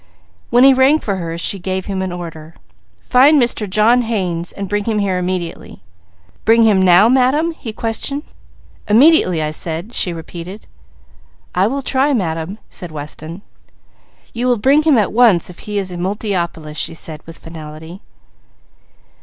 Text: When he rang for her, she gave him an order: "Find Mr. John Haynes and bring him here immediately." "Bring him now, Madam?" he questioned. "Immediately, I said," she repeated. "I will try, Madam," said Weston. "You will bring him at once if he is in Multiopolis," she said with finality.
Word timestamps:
When 0.49 0.63
he 0.63 0.73
rang 0.73 0.97
for 0.97 1.17
her, 1.17 1.37
she 1.37 1.59
gave 1.59 1.85
him 1.85 2.01
an 2.01 2.11
order: 2.11 2.55
"Find 3.03 3.39
Mr. 3.39 3.69
John 3.69 4.01
Haynes 4.01 4.51
and 4.51 4.67
bring 4.67 4.85
him 4.85 4.97
here 4.97 5.19
immediately." 5.19 5.83
"Bring 6.43 6.63
him 6.63 6.81
now, 6.81 7.07
Madam?" 7.07 7.51
he 7.51 7.71
questioned. 7.71 8.23
"Immediately, 8.87 9.43
I 9.43 9.51
said," 9.51 9.93
she 9.93 10.11
repeated. 10.11 10.65
"I 11.53 11.67
will 11.67 11.83
try, 11.83 12.13
Madam," 12.13 12.57
said 12.67 12.91
Weston. 12.91 13.43
"You 14.33 14.47
will 14.47 14.57
bring 14.57 14.81
him 14.81 14.97
at 14.97 15.13
once 15.13 15.51
if 15.51 15.59
he 15.59 15.77
is 15.77 15.91
in 15.91 16.01
Multiopolis," 16.01 16.77
she 16.79 16.95
said 16.95 17.21
with 17.27 17.37
finality. 17.37 18.01